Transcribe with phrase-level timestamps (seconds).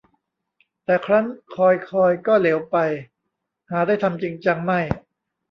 [0.85, 1.25] แต่ครั้น
[1.55, 2.77] คอยคอย ก็เหลวไป
[3.71, 4.79] หาได้ทำจริงจังไม่